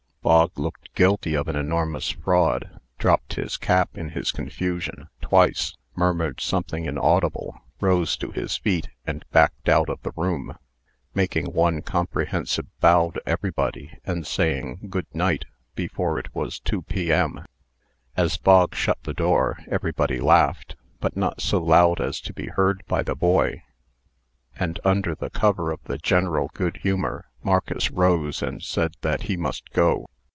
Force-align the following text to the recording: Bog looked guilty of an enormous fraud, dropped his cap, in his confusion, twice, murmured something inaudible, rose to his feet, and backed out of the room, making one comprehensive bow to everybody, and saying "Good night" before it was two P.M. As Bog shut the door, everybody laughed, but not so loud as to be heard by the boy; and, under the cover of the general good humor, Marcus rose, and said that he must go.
Bog 0.23 0.59
looked 0.59 0.93
guilty 0.93 1.33
of 1.33 1.47
an 1.47 1.55
enormous 1.55 2.09
fraud, 2.11 2.79
dropped 2.99 3.33
his 3.33 3.57
cap, 3.57 3.97
in 3.97 4.09
his 4.09 4.31
confusion, 4.31 5.07
twice, 5.19 5.73
murmured 5.95 6.39
something 6.39 6.85
inaudible, 6.85 7.57
rose 7.79 8.15
to 8.17 8.29
his 8.31 8.55
feet, 8.55 8.89
and 9.07 9.25
backed 9.31 9.67
out 9.67 9.89
of 9.89 9.99
the 10.03 10.11
room, 10.15 10.55
making 11.15 11.47
one 11.53 11.81
comprehensive 11.81 12.67
bow 12.79 13.09
to 13.09 13.21
everybody, 13.25 13.97
and 14.05 14.27
saying 14.27 14.81
"Good 14.91 15.07
night" 15.11 15.45
before 15.73 16.19
it 16.19 16.33
was 16.35 16.59
two 16.59 16.83
P.M. 16.83 17.43
As 18.15 18.37
Bog 18.37 18.75
shut 18.75 18.99
the 19.01 19.15
door, 19.15 19.57
everybody 19.71 20.19
laughed, 20.19 20.75
but 20.99 21.17
not 21.17 21.41
so 21.41 21.57
loud 21.59 21.99
as 21.99 22.21
to 22.21 22.31
be 22.31 22.45
heard 22.45 22.83
by 22.87 23.01
the 23.01 23.15
boy; 23.15 23.63
and, 24.55 24.79
under 24.83 25.15
the 25.15 25.31
cover 25.31 25.71
of 25.71 25.83
the 25.85 25.97
general 25.97 26.51
good 26.53 26.77
humor, 26.77 27.25
Marcus 27.43 27.89
rose, 27.89 28.43
and 28.43 28.61
said 28.61 28.93
that 29.01 29.23
he 29.23 29.35
must 29.35 29.71
go. 29.71 30.05